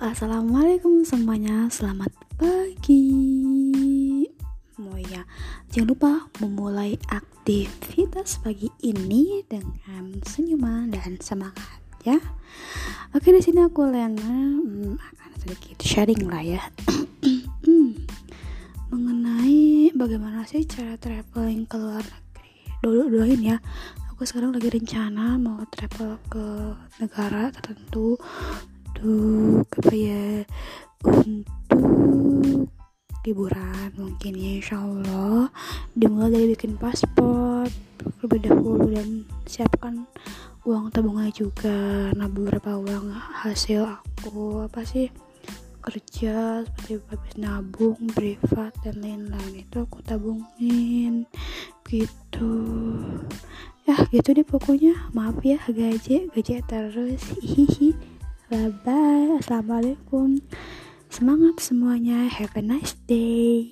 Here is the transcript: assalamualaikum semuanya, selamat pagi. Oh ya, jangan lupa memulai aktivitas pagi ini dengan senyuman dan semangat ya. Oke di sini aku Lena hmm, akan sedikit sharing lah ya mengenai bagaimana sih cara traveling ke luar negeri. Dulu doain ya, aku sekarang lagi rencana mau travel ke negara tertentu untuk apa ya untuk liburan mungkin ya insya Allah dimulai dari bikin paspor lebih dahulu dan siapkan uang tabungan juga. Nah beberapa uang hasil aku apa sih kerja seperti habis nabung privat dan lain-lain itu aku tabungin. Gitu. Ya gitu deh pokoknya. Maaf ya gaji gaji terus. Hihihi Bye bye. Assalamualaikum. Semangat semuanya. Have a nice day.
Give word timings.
assalamualaikum 0.00 1.04
semuanya, 1.04 1.68
selamat 1.68 2.08
pagi. 2.40 3.04
Oh 4.80 4.96
ya, 4.96 5.28
jangan 5.68 5.88
lupa 5.92 6.12
memulai 6.40 6.96
aktivitas 7.12 8.40
pagi 8.40 8.72
ini 8.80 9.44
dengan 9.44 10.24
senyuman 10.24 10.88
dan 10.88 11.20
semangat 11.20 11.84
ya. 12.00 12.16
Oke 13.12 13.28
di 13.28 13.44
sini 13.44 13.60
aku 13.60 13.92
Lena 13.92 14.24
hmm, 14.56 14.96
akan 14.96 15.30
sedikit 15.36 15.84
sharing 15.84 16.24
lah 16.32 16.40
ya 16.40 16.62
mengenai 18.92 19.92
bagaimana 19.92 20.48
sih 20.48 20.64
cara 20.64 20.96
traveling 20.96 21.68
ke 21.68 21.76
luar 21.76 22.00
negeri. 22.08 22.52
Dulu 22.80 23.02
doain 23.20 23.42
ya, 23.44 23.60
aku 24.08 24.24
sekarang 24.24 24.56
lagi 24.56 24.72
rencana 24.72 25.36
mau 25.36 25.60
travel 25.68 26.16
ke 26.32 26.72
negara 27.04 27.52
tertentu 27.52 28.16
untuk 29.00 29.66
apa 29.80 29.94
ya 29.96 30.24
untuk 31.04 32.68
liburan 33.20 33.88
mungkin 34.00 34.32
ya 34.32 34.50
insya 34.60 34.80
Allah 34.80 35.52
dimulai 35.92 36.32
dari 36.32 36.46
bikin 36.56 36.80
paspor 36.80 37.68
lebih 38.24 38.48
dahulu 38.48 38.88
dan 38.92 39.28
siapkan 39.44 40.08
uang 40.64 40.92
tabungan 40.92 41.32
juga. 41.32 42.12
Nah 42.16 42.28
beberapa 42.28 42.76
uang 42.76 43.12
hasil 43.44 43.84
aku 43.84 44.64
apa 44.64 44.84
sih 44.84 45.08
kerja 45.80 46.60
seperti 46.64 47.00
habis 47.08 47.34
nabung 47.40 47.96
privat 48.12 48.76
dan 48.84 49.00
lain-lain 49.00 49.64
itu 49.64 49.76
aku 49.80 50.04
tabungin. 50.04 51.24
Gitu. 51.88 52.52
Ya 53.88 53.96
gitu 54.12 54.36
deh 54.36 54.44
pokoknya. 54.44 55.12
Maaf 55.16 55.40
ya 55.40 55.60
gaji 55.64 56.28
gaji 56.32 56.60
terus. 56.68 57.20
Hihihi 57.40 58.09
Bye 58.50 58.74
bye. 58.82 59.38
Assalamualaikum. 59.38 60.42
Semangat 61.06 61.62
semuanya. 61.62 62.26
Have 62.26 62.58
a 62.58 62.62
nice 62.66 62.98
day. 63.06 63.70